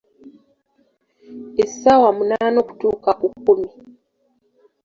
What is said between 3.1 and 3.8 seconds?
ku kkumi.